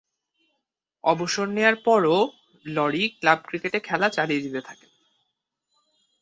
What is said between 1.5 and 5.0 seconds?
নেয়ার পরও lorry club ক্রিকেটে খেলা চালিয়ে যেতে থাকেন।